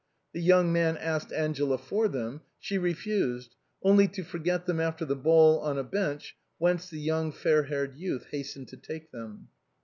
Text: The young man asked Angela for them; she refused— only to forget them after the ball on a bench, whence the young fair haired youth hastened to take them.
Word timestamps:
The 0.33 0.41
young 0.41 0.73
man 0.73 0.97
asked 0.97 1.31
Angela 1.31 1.77
for 1.77 2.07
them; 2.07 2.41
she 2.57 2.79
refused— 2.79 3.53
only 3.83 4.07
to 4.07 4.23
forget 4.23 4.65
them 4.65 4.79
after 4.79 5.05
the 5.05 5.15
ball 5.15 5.59
on 5.59 5.77
a 5.77 5.83
bench, 5.83 6.35
whence 6.57 6.89
the 6.89 6.99
young 6.99 7.31
fair 7.31 7.65
haired 7.65 7.93
youth 7.93 8.25
hastened 8.31 8.67
to 8.69 8.77
take 8.77 9.11
them. 9.11 9.49